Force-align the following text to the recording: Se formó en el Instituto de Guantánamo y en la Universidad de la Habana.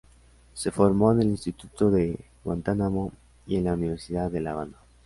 Se 0.55 0.71
formó 0.71 1.11
en 1.11 1.21
el 1.21 1.27
Instituto 1.27 1.91
de 1.91 2.17
Guantánamo 2.43 3.11
y 3.45 3.57
en 3.57 3.65
la 3.65 3.73
Universidad 3.73 4.31
de 4.31 4.41
la 4.41 4.53
Habana. 4.53 4.77